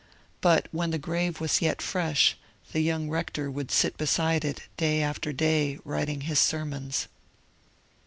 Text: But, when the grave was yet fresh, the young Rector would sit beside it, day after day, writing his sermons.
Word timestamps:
But, 0.41 0.65
when 0.71 0.89
the 0.89 0.97
grave 0.97 1.39
was 1.39 1.61
yet 1.61 1.79
fresh, 1.79 2.35
the 2.71 2.79
young 2.79 3.07
Rector 3.07 3.51
would 3.51 3.69
sit 3.69 3.97
beside 3.99 4.43
it, 4.43 4.61
day 4.75 4.99
after 5.03 5.31
day, 5.31 5.77
writing 5.85 6.21
his 6.21 6.39
sermons. 6.39 7.07